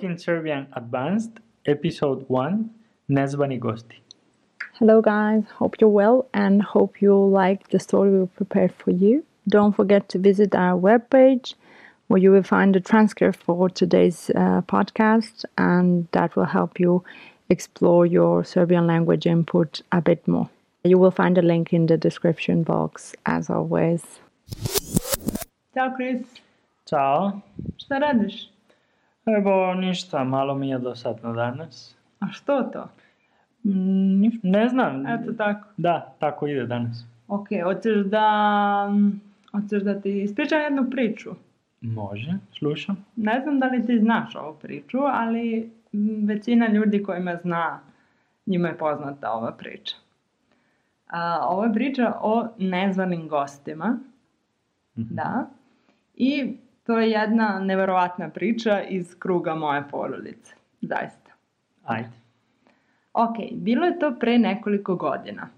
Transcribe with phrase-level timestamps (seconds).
[0.00, 2.70] Talking Serbian Advanced, Episode 1,
[3.10, 4.00] Nezvani gosti.
[4.78, 5.42] Hello, guys.
[5.58, 9.22] Hope you're well and hope you like the story we prepared for you.
[9.46, 11.52] Don't forget to visit our webpage
[12.08, 17.04] where you will find the transcript for today's uh, podcast, and that will help you
[17.50, 20.48] explore your Serbian language input a bit more.
[20.82, 24.02] You will find a link in the description box, as always.
[25.74, 26.22] Ćao, Kris.
[26.88, 27.40] Ćao.
[27.76, 28.50] Šta radiš?
[29.38, 31.96] Evo, ništa, malo mi je dosadno danas.
[32.20, 32.88] A što to?
[33.64, 35.06] Mm, Ne znam.
[35.06, 35.68] Eto tako.
[35.76, 37.04] Da, tako ide danas.
[37.28, 38.90] Ok, hoćeš da...
[39.52, 41.30] Hoćeš da ti ispričam jednu priču.
[41.80, 43.04] Može, slušam.
[43.16, 45.70] Ne znam da li ti znaš ovu priču, ali
[46.26, 47.80] većina ljudi koji me zna,
[48.46, 49.96] njima je poznata ova priča.
[51.06, 53.98] A, ovo je priča o nezvanim gostima.
[54.94, 55.46] Da.
[56.14, 56.56] I
[56.90, 60.54] to je jedna neverovatna priča iz kruga moje porodice.
[60.80, 61.30] Zaista.
[61.84, 62.10] Ajde.
[63.12, 65.48] Ok, bilo je to pre nekoliko godina.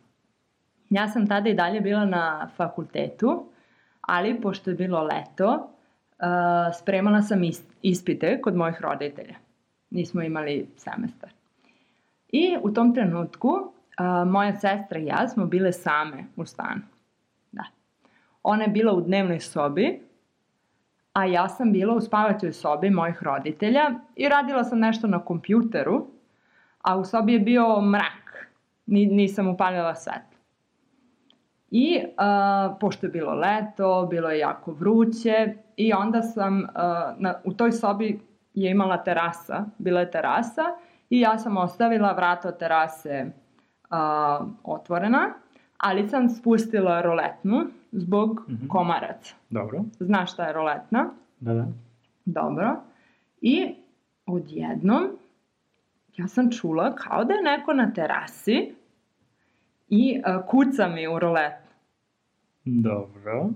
[0.90, 3.46] Ja sam tada i dalje bila na fakultetu,
[4.00, 6.28] ali pošto je bilo leto, uh,
[6.78, 9.34] spremala sam is- ispite kod mojih roditelja.
[9.90, 11.30] Nismo imali semestar.
[12.28, 16.82] I u tom trenutku uh, moja sestra i ja smo bile same u stanu.
[17.52, 17.64] Da.
[18.42, 20.11] Ona je bila u dnevnoj sobi,
[21.12, 26.06] a ja sam bila u spavaćoj sobi mojih roditelja i radila sam nešto na kompjuteru,
[26.82, 28.48] a u sobi je bio mrak.
[28.86, 30.38] Ni, nisam upalila svetlo.
[31.70, 36.64] I uh, pošto je bilo leto, bilo je jako vruće i onda sam, uh,
[37.18, 38.20] na, u toj sobi
[38.54, 40.62] je imala terasa, bila je terasa
[41.10, 43.26] i ja sam ostavila vrata od terase
[43.90, 45.34] uh, otvorena,
[45.82, 47.60] ali sam spustila roletnu
[47.92, 48.66] zbog Mhm.
[48.68, 49.34] komaraca.
[49.50, 49.80] Dobro.
[50.00, 51.10] Znaš šta je roletna?
[51.40, 51.66] Da, da.
[52.24, 52.76] Dobro.
[53.40, 53.74] I
[54.26, 55.02] odjednom
[56.16, 58.74] ja sam čula kao da je neko na terasi
[59.88, 61.66] i uh, kuca mi u roletnu.
[62.64, 63.48] Dobro.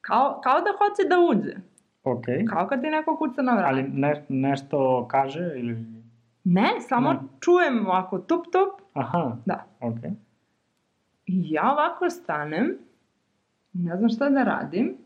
[0.00, 1.56] Kao, kao da hoće da uđe.
[2.04, 2.24] Ok.
[2.48, 3.66] Kao kad ti neko kuca na vrat.
[3.66, 5.84] Ali ne, nešto kaže ili...
[6.44, 7.18] Ne, samo Ne.
[7.40, 8.80] čujem ovako tup tup.
[8.94, 9.64] Aha, Da.
[9.80, 9.96] ok.
[11.28, 12.78] I ja ovako stanem,
[13.72, 14.96] ne znam šta da radim.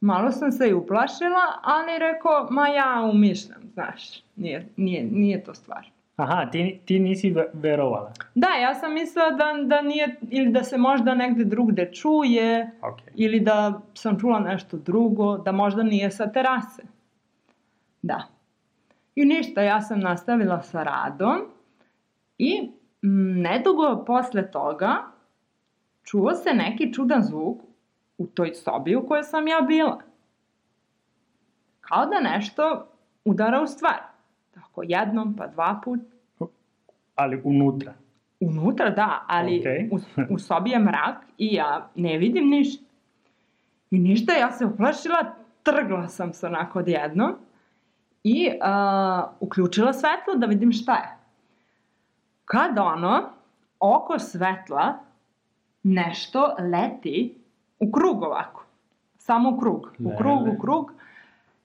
[0.00, 5.54] Malo sam se i uplašila, ali rekao, ma ja umišljam, znaš, nije, nije, nije to
[5.54, 5.86] stvar.
[6.16, 8.12] Aha, ti, ti nisi ve- verovala.
[8.34, 12.98] Da, ja sam mislila da, da nije, ili da se možda negde drugde čuje, Ok.
[13.14, 16.82] ili da sam čula nešto drugo, da možda nije sa terase.
[18.02, 18.22] Da.
[19.14, 21.36] I ništa, ja sam nastavila sa radom
[22.38, 22.70] i
[23.02, 24.96] mm, nedugo posle toga
[26.06, 27.60] čuo se neki čudan zvuk
[28.18, 30.00] u toj sobi u kojoj sam ja bila.
[31.80, 32.86] Kao da nešto
[33.24, 33.98] udara u stvar.
[34.54, 36.00] Tako jednom, pa dva put.
[37.14, 37.94] Ali unutra.
[38.40, 39.88] Unutra da, ali Okej.
[39.92, 39.98] u,
[40.34, 42.84] u sobi je mrak i ja ne vidim ništa.
[43.90, 47.34] I ništa, ja se uplašila, trgla sam se onako odjednom
[48.24, 51.16] i uh, uključila svetlo da vidim šta je.
[52.44, 53.30] Kad ono,
[53.80, 54.98] oko svetla,
[55.86, 57.34] nešto leti
[57.80, 58.64] u krug ovako.
[59.18, 59.92] Samo u krug.
[59.98, 60.58] U krug, u Lele.
[60.60, 60.92] krug.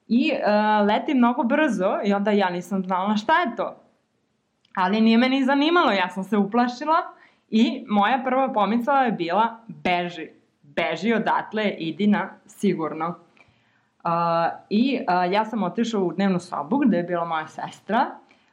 [0.08, 3.76] I uh, leti mnogo brzo i onda ja nisam znala šta je to.
[4.74, 6.96] Ali nije me ni zanimalo, ja sam se uplašila
[7.50, 10.28] i moja prva pomisla je bila beži.
[10.62, 13.08] Beži odatle, idi na sigurno.
[13.08, 14.10] Uh,
[14.70, 18.06] I uh, ja sam otišla u dnevnu sobu gde je bila moja sestra,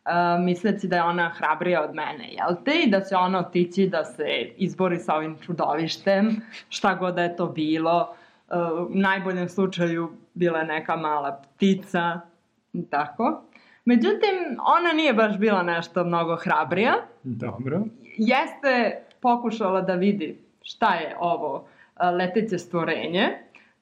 [0.06, 2.72] uh, misleći da je ona hrabrija od mene, jel te?
[2.86, 4.24] I da će ona otići da se
[4.58, 8.16] izbori sa ovim čudovištem, šta god da je to bilo.
[8.48, 12.20] Uh, u najboljem slučaju bila je neka mala ptica
[12.74, 13.44] i tako.
[13.86, 16.94] Međutim, ona nije baš bila nešto mnogo hrabrija.
[17.24, 17.82] Dobro.
[18.18, 21.68] Jeste pokušala da vidi šta je ovo
[22.18, 23.28] leteće stvorenje.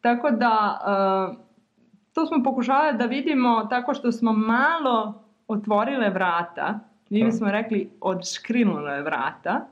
[0.01, 0.80] Tako da,
[2.13, 6.79] to smo pokušavali da vidimo tako što smo malo otvorile vrata.
[7.09, 9.67] Mi bismo rekli odškrinule vrata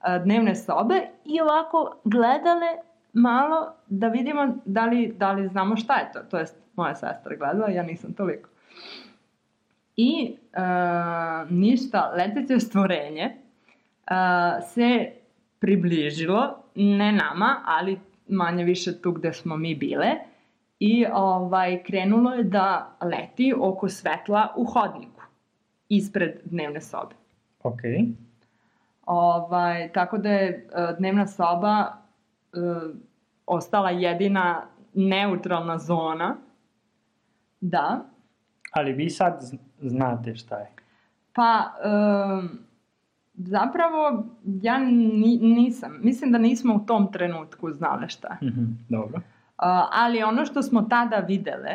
[0.00, 2.66] a, dnevne sobe i ovako gledale
[3.12, 6.20] malo da vidimo da li, da li znamo šta je to.
[6.30, 8.48] To jest, moja sestra gledala, ja nisam toliko.
[9.96, 10.60] I e,
[11.50, 13.34] ništa, leteće stvorenje e,
[14.62, 15.12] se
[15.58, 20.10] približilo, ne nama, ali manje više tu gde smo mi bile,
[20.84, 25.22] i ovaj, krenulo je da leti oko svetla u hodniku,
[25.88, 27.14] ispred dnevne sobe.
[27.62, 27.80] Ok.
[29.06, 31.86] Ovaj, tako da je e, dnevna soba
[32.52, 32.58] e,
[33.46, 36.36] ostala jedina neutralna zona.
[37.60, 38.04] Da.
[38.72, 39.40] Ali vi sad
[39.80, 40.70] znate šta je.
[41.32, 42.48] Pa, um,
[43.34, 46.00] zapravo, ja ni, nisam.
[46.02, 48.48] Mislim da nismo u tom trenutku znale šta je.
[48.48, 49.20] Mhm, Dobro.
[49.90, 51.70] Ali ono što smo tada videle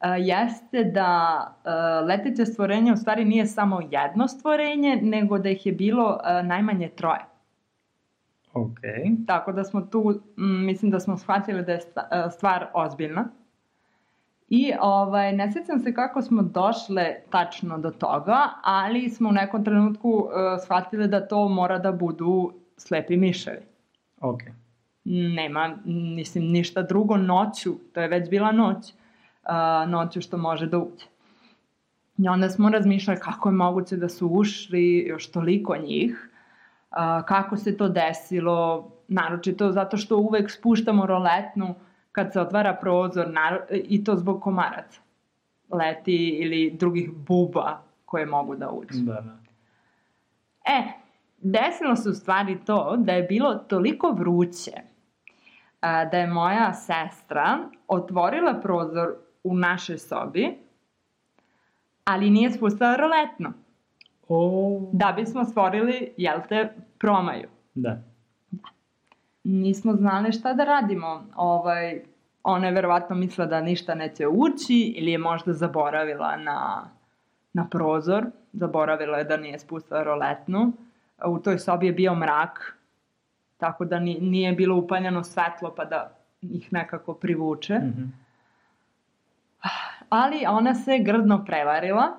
[0.00, 5.66] uh, jeste da uh, leteće stvorenje u stvari nije samo jedno stvorenje, nego da ih
[5.66, 7.24] je bilo uh, najmanje troje.
[8.54, 8.78] Ok.
[9.26, 11.80] Tako da smo tu, mm, mislim da smo shvatili da je
[12.30, 13.28] stvar ozbiljna.
[14.48, 19.64] I ovaj, ne sjećam se kako smo došle tačno do toga, ali smo u nekom
[19.64, 20.30] trenutku uh,
[20.62, 23.60] shvatili da to mora da budu slepi miševi.
[24.20, 24.40] Ok.
[25.08, 30.78] Nema, mislim, ništa drugo noću, to je već bila noć, uh, noću što može da
[30.78, 31.06] uđe.
[32.18, 36.30] I onda smo razmišljali kako je moguće da su ušli još toliko njih,
[36.90, 36.96] uh,
[37.26, 41.74] kako se to desilo, naročito zato što uvek spuštamo roletnu
[42.12, 45.00] kad se otvara prozor naro- i to zbog komaraca.
[45.72, 48.98] Leti ili drugih buba koje mogu da uđu.
[48.98, 49.36] Da, da.
[50.64, 50.82] E,
[51.38, 54.72] desilo se u stvari to da je bilo toliko vruće
[55.82, 57.58] da je moja sestra
[57.88, 59.14] otvorila prozor
[59.44, 60.58] u našoj sobi,
[62.04, 63.52] ali nije spustila roletno,
[64.30, 67.48] O, da bismo stvorili, jel te, promaju.
[67.74, 67.98] da.
[69.44, 71.24] Nismo znali šta da radimo.
[71.36, 72.02] Ovaj,
[72.42, 76.90] ona je verovatno mislila da ništa neće ući ili je možda zaboravila na,
[77.52, 78.26] na prozor.
[78.52, 80.72] Zaboravila je da nije spustila roletnu.
[81.26, 82.77] U toj sobi je bio mrak,
[83.58, 87.74] tako da ni, nije bilo upaljeno svetlo pa da ih nekako privuče.
[87.78, 88.04] Mhm.
[90.08, 92.18] Ali ona se grdno prevarila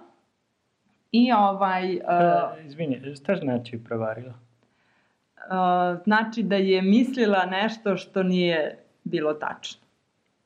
[1.12, 1.94] i ovaj...
[1.94, 4.34] E, Uh, izvini, šta znači prevarila?
[5.38, 9.82] uh, znači da je mislila nešto što nije bilo tačno.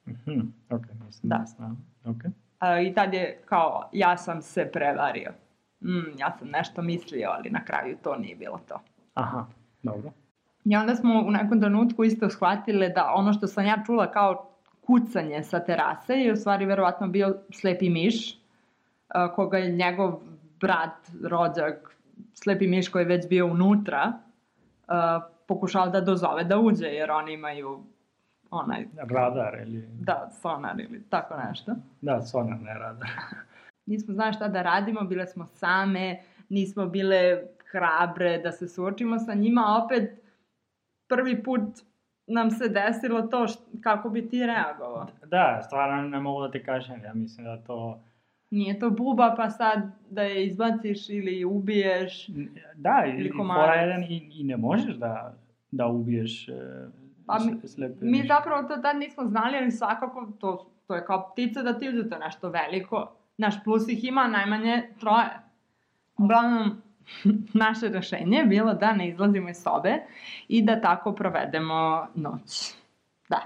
[0.08, 1.38] Mhm, ok, mislim Da.
[1.38, 1.86] da znam.
[2.06, 2.24] Ok.
[2.60, 5.32] A, I tad je kao, ja sam se prevario.
[5.82, 8.82] Mm, ja sam nešto mislio, ali na kraju to nije bilo to.
[9.14, 9.46] Aha,
[9.84, 10.12] dobro.
[10.66, 14.50] I onda smo u nekom trenutku isto shvatile da ono što sam ja čula kao
[14.86, 18.40] kucanje sa terase je u stvari verovatno bio slepi miš,
[19.08, 20.20] a, koga je njegov
[20.60, 21.96] brat, rođak,
[22.34, 24.14] slepi miš koji je već bio unutra,
[24.88, 27.84] a, pokušao da dozove da uđe, jer oni imaju
[28.52, 29.88] onaj, Radar ili...
[30.00, 31.76] da, sonar ili tako nešto.
[32.02, 33.10] Da, sonar, ne radar.
[33.86, 36.20] nismo znali šta da radimo, bile smo same,
[36.50, 40.23] nismo bile hrabre da se suočimo sa njima, opet
[41.08, 41.62] prvi put
[42.28, 45.08] nam se desilo to št, kako bi ti reagovao.
[45.26, 48.00] Da, stvarno ne mogu da ti kažem, ja mislim da to...
[48.50, 49.80] Nije to buba pa sad
[50.10, 52.28] da je izbaciš ili ubiješ.
[52.76, 55.34] Da, Ili fora jedan, i, i ne možeš da,
[55.72, 56.54] da ubiješ e,
[57.26, 61.30] Pa mi- slepe Mi zapravo to tad nismo znali, ali svakako to, to je kao
[61.32, 63.12] ptica da ti uzete nešto veliko.
[63.38, 65.30] Naš plus ih ima najmanje troje.
[66.18, 66.82] Uglavnom,
[67.64, 69.98] naše rešenje je bilo da ne izlazimo iz sobe
[70.48, 72.74] i da tako provedemo noć.
[73.30, 73.40] Da.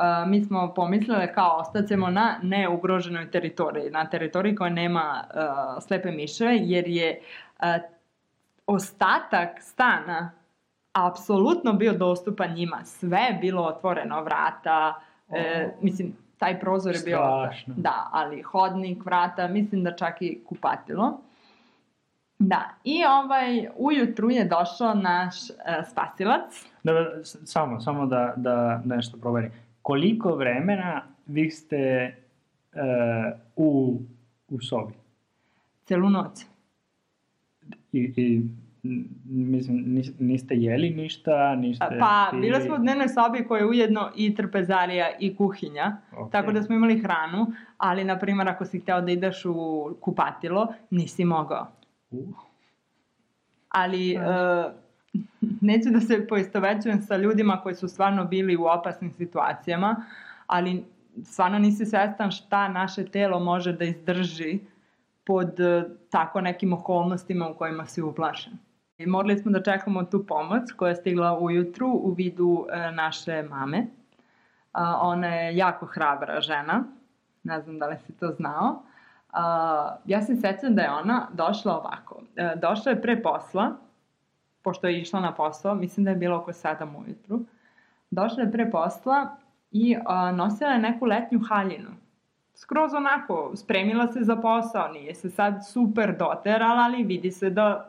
[0.00, 6.10] Uh, mi smo pomislile kao ostaćemo na neugroženoj teritoriji, na teritoriji koja nema uh, slepe
[6.10, 7.20] miševe, jer je
[7.58, 7.66] uh,
[8.66, 10.30] ostatak stana
[10.94, 12.84] apsolutno bio dostupan njima.
[12.84, 15.00] Sve je bilo otvoreno, vrata,
[15.30, 17.18] e, mislim, taj prozor je bio...
[17.18, 17.74] Strašno.
[17.76, 21.20] Da, ali hodnik, vrata, mislim da čak i kupatilo.
[22.46, 25.54] Da, i ovaj, ujutru je došao naš e,
[25.90, 26.66] spasilac.
[26.82, 26.92] Da,
[27.24, 29.50] samo, samo da, da nešto proverim.
[29.82, 32.14] Koliko vremena vi ste e,
[33.56, 34.00] u,
[34.48, 34.92] u sobi?
[35.84, 36.44] Celu noć.
[37.92, 38.42] I, i
[39.24, 41.96] mislim, nis- niste jeli ništa, niste...
[42.00, 42.42] Pa, pili?
[42.42, 46.32] bile smo u dnevnoj sobi koja je ujedno i trpezarija i kuhinja, Ok.
[46.32, 47.46] tako da smo imali hranu,
[47.78, 51.66] ali, na primjer, ako si hteo da ideš u kupatilo, nisi mogao.
[52.14, 52.32] U,
[53.68, 54.72] ali uh,
[55.68, 60.04] neću da se poistovećujem sa ljudima koji su stvarno bili u opasnim situacijama,
[60.46, 60.84] ali
[61.24, 64.58] stvarno nisi svestan šta naše telo može da izdrži
[65.24, 68.52] pod uh, tako nekim okolnostima u kojima si uplašen.
[68.98, 73.42] I morali smo da čekamo tu pomoć koja je stigla ujutru u vidu uh, naše
[73.42, 73.86] mame.
[74.74, 76.84] A, ona je jako hrabra žena,
[77.42, 78.82] ne znam da li si to znao.
[79.34, 82.20] A, ja se sećam da je ona došla ovako.
[82.36, 83.72] E, došla je pre posla,
[84.62, 87.40] pošto je išla na posao, mislim da je bilo oko 7 ujutru.
[88.10, 89.36] Došla je pre posla
[89.70, 91.90] i a, nosila je neku letnju haljinu.
[92.54, 97.88] Skroz onako, spremila se za posao, nije se sad super doterala, ali vidi se da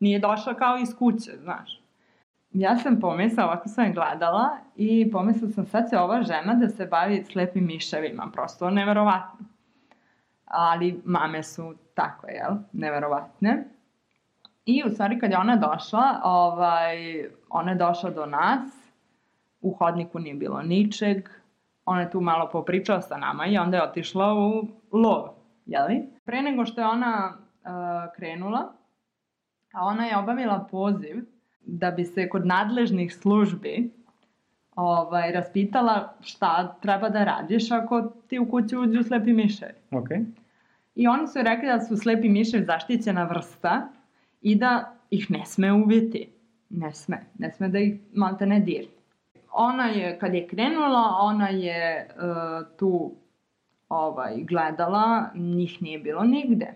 [0.00, 1.80] nije došla kao iz kuće, znaš.
[2.52, 6.68] Ja sam pomislila, ovako sam je gledala i pomislila sam sad će ova žena da
[6.68, 9.51] se bavi slepim miševima, prosto neverovatno.
[10.52, 13.64] Ali mame su tako, jel, neverovatne.
[14.64, 16.96] I u stvari kad je ona došla, ovaj,
[17.50, 18.92] ona je došla do nas,
[19.60, 21.28] u hodniku nije bilo ničeg,
[21.84, 25.28] ona je tu malo popričala sa nama i onda je otišla u lov,
[25.66, 26.08] jeli?
[26.24, 27.70] Pre nego što je ona uh,
[28.16, 28.72] krenula,
[29.72, 31.16] a ona je obavila poziv
[31.60, 33.92] da bi se kod nadležnih službi
[34.76, 39.72] ovaj, raspitala šta treba da radiš ako ti u kući uđu slepi miševi.
[39.90, 40.08] Ok.
[40.94, 43.88] I oni su rekli da su slepi miševi zaštićena vrsta
[44.40, 46.32] i da ih ne sme ubiti.
[46.70, 47.26] Ne sme.
[47.38, 48.92] Ne sme da ih malte ne dirne.
[49.52, 53.14] Ona je, kad je krenula, ona je uh, tu
[53.88, 56.74] ovaj, gledala, njih nije bilo nigde.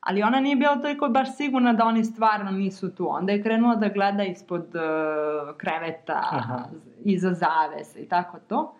[0.00, 3.08] Ali ona nije bila toliko baš sigurna da oni stvarno nisu tu.
[3.10, 6.64] Onda je krenula da gleda ispod uh, kreveta, Aha.
[7.04, 8.74] iza zavesa i tako to.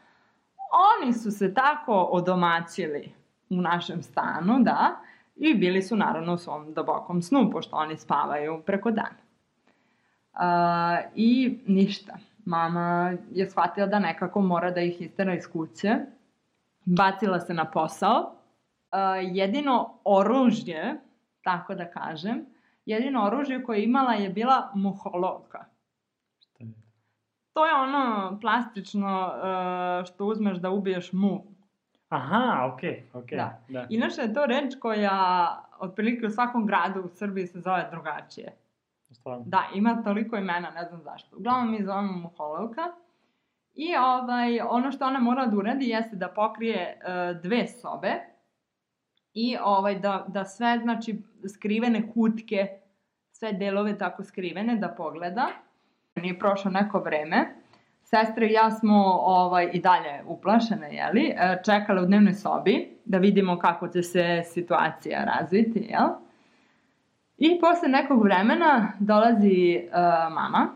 [1.02, 3.14] Oni su se tako odomaćili
[3.50, 4.96] u našem stanu, da,
[5.36, 9.26] i bili su naravno u svom dubokom snu, pošto oni spavaju preko dana.
[10.32, 12.16] Uh, I ništa.
[12.44, 15.96] Mama je shvatila da nekako mora da ih istera iz kuće.
[16.84, 18.20] Bacila se na posao.
[18.20, 21.00] Uh, jedino oružje,
[21.42, 22.46] tako da kažem,
[22.86, 25.64] jedino oružje koje je imala je bila muholovka.
[26.40, 26.72] Šta je?
[27.52, 31.55] To je ono plastično uh, što uzmeš da ubiješ mu.
[32.08, 32.80] Aha, ok,
[33.12, 33.30] ok.
[33.30, 33.62] Da.
[33.68, 33.86] da.
[33.90, 38.52] Inače je to reč koja otprilike u svakom gradu u Srbiji se zove drugačije.
[39.10, 39.44] Stvarno.
[39.46, 41.36] Da, ima toliko imena, ne znam zašto.
[41.36, 42.82] Uglavnom mi zovemo muholovka.
[43.74, 48.12] I ovaj, ono što ona mora da uradi jeste da pokrije uh, dve sobe
[49.34, 51.22] i ovaj, da, da sve, znači,
[51.54, 52.68] skrivene kutke,
[53.32, 55.48] sve delove tako skrivene da pogleda.
[56.14, 57.55] Nije prošlo neko vreme.
[58.08, 63.18] Sestre i ja smo ovaj, i dalje uplašene, jeli, e, čekale u dnevnoj sobi da
[63.18, 66.08] vidimo kako će se situacija razviti, jel?
[67.38, 70.68] I posle nekog vremena dolazi uh, mama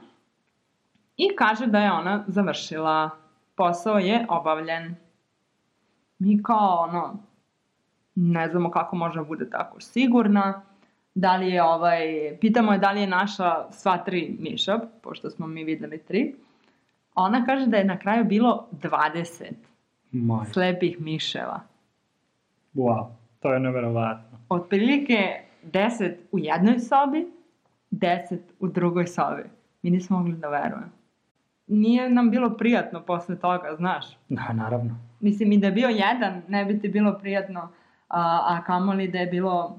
[1.16, 3.10] i kaže da je ona završila.
[3.54, 4.94] Posao je obavljen.
[6.18, 7.18] Mi kao ono,
[8.14, 10.62] ne znamo kako može bude tako sigurna.
[11.14, 12.00] Da li je ovaj,
[12.40, 16.34] pitamo je da li je naša sva tri miša, pošto smo mi videli tri.
[17.14, 19.52] Ona kaže da je na kraju bilo 20
[20.12, 20.46] Moj.
[20.52, 21.60] slepih miševa.
[22.74, 23.06] Wow,
[23.40, 24.38] to je neverovatno.
[24.48, 27.26] otprilike 10 u jednoj sobi,
[27.90, 29.42] 10 u drugoj sobi.
[29.82, 30.90] Mi nismo mogli da verujemo.
[31.66, 34.06] Nije nam bilo prijatno posle toga, znaš.
[34.28, 34.96] Da, naravno.
[35.20, 37.60] Mislim, i da je bio jedan, ne bi ti bilo prijatno,
[38.08, 39.78] a, a kamoli da je bilo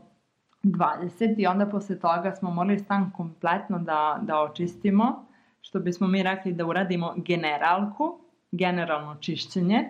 [0.64, 5.26] 20 i onda posle toga smo morali stan kompletno da, da očistimo,
[5.62, 8.20] što bismo mi rekli da uradimo generalku,
[8.52, 9.90] generalno čišćenje,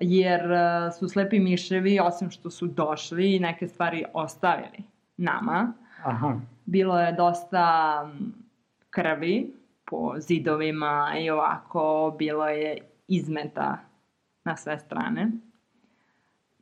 [0.00, 4.84] jer e, su slepi miševi, osim što su došli i neke stvari ostavili
[5.16, 5.72] nama,
[6.04, 6.34] Aha.
[6.64, 8.08] bilo je dosta
[8.90, 9.54] krvi
[9.84, 12.78] po zidovima i ovako, bilo je
[13.08, 13.78] izmeta
[14.44, 15.30] na sve strane.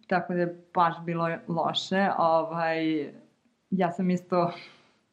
[0.06, 2.08] Tako da je baš bilo loše.
[2.18, 3.10] Ovaj,
[3.70, 4.52] ja sam isto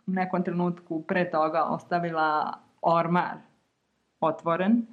[0.08, 3.38] u nekom trenutku pre toga ostavila ormar
[4.20, 4.86] otvoren,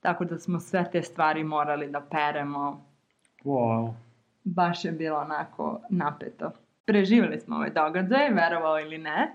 [0.00, 2.84] tako da smo sve te stvari morali da peremo.
[3.44, 3.92] Wow.
[4.44, 6.50] Baš je bilo onako napeto.
[6.84, 9.34] Preživjeli smo ovaj događaj, verovao ili ne.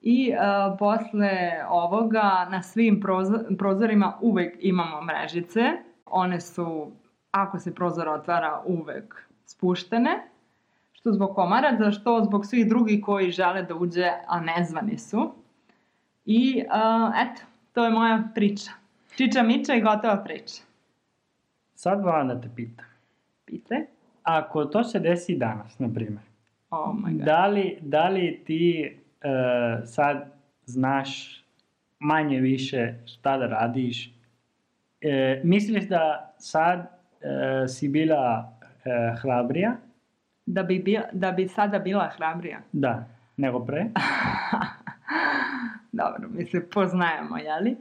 [0.00, 5.60] I uh, posle ovoga na svim prozo- prozorima uvek imamo mrežice.
[6.06, 6.90] One su,
[7.30, 10.28] ako se prozor otvara, uvek spuštene.
[10.92, 15.32] Što zbog komaraca, što zbog svih drugih koji žele da uđe, a nezvani su.
[16.24, 18.70] I uh, eto, to je moja priča.
[19.16, 20.62] Čiča miča i gotova priča.
[21.74, 22.86] Sad vam da te pitam.
[23.44, 23.86] Pite?
[24.22, 26.22] Ako to se desi danas, na primjer,
[26.70, 27.24] Oh my god.
[27.26, 29.28] da li, da li ti e,
[29.86, 30.32] sad
[30.64, 31.42] znaš
[31.98, 34.12] manje više šta da radiš?
[35.00, 36.78] E, misliš da sad
[37.20, 38.52] e, si bila
[38.84, 39.76] e, hrabrija?
[40.46, 42.58] Da bi, bila, da bi sada bila hrabrija.
[42.72, 43.04] Da,
[43.36, 43.86] nego pre?
[45.92, 47.76] Dobro, mi se poznajemo, jeli?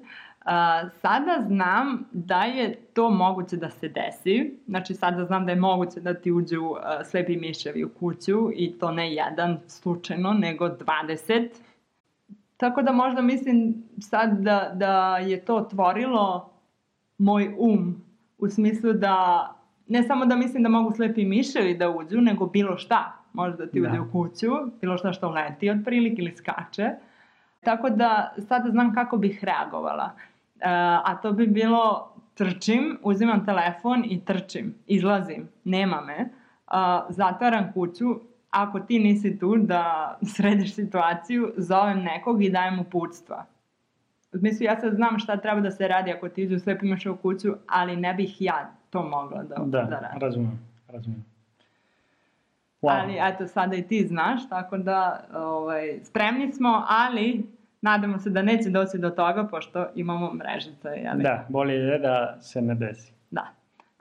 [0.45, 4.59] A, sada znam da je to moguće da se desi.
[4.67, 8.79] Znači, sada znam da je moguće da ti uđu a, slepi miševi u kuću i
[8.79, 11.49] to ne jedan slučajno, nego 20.
[12.57, 16.49] Tako da možda mislim sad da, da je to otvorilo
[17.17, 18.03] moj um
[18.37, 19.47] u smislu da
[19.87, 23.67] ne samo da mislim da mogu slepi miševi da uđu, nego bilo šta može da
[23.67, 23.89] ti Da.
[23.89, 24.47] uđe u kuću,
[24.81, 26.89] bilo šta što leti otprilike ili skače.
[27.63, 30.11] Tako da sada znam kako bih reagovala.
[30.59, 30.59] E,
[31.05, 36.29] a to bi bilo trčim, uzimam telefon i trčim, izlazim, nema me,
[36.67, 38.05] a, zatvaram kuću
[38.49, 39.83] ako ti nisi tu da
[40.35, 43.45] središ situaciju, zovem nekog i dajem uputstva.
[44.33, 47.05] U smislu, ja sad znam šta treba da se radi ako ti izu sve imaš
[47.05, 50.19] u kuću, ali ne bih ja to mogla da, Da, da radim.
[50.21, 51.25] razumem, razumem.
[52.81, 53.01] Wow.
[53.01, 57.45] Ali eto, sada i ti znaš, tako da ovaj, spremni smo, ali
[57.81, 60.87] nadamo se da neće doći do toga, pošto imamo mrežice.
[60.87, 61.23] Jeli?
[61.23, 63.13] Da, bolje je da se ne desi.
[63.31, 63.47] Da.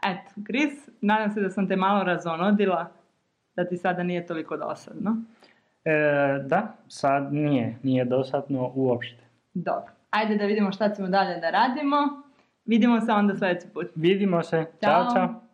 [0.07, 2.87] Eto, Kris, nadam se da sam te malo razonodila,
[3.57, 5.17] da ti sada nije toliko dosadno.
[5.85, 5.93] E,
[6.47, 9.25] da, sad nije, nije dosadno uopšte.
[9.55, 9.93] Dobro.
[10.11, 11.97] Ajde da vidimo šta ćemo dalje da radimo.
[12.65, 13.87] Vidimo se onda sledeći put.
[13.95, 14.67] Vidimo se.
[14.85, 15.05] Ćao.
[15.05, 15.50] Ćao, čao.